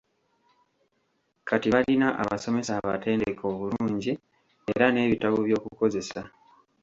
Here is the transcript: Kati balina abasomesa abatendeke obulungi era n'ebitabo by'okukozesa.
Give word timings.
Kati 1.47 1.67
balina 1.73 2.07
abasomesa 2.21 2.71
abatendeke 2.75 3.43
obulungi 3.51 4.13
era 4.73 4.85
n'ebitabo 4.89 5.37
by'okukozesa. 5.47 6.21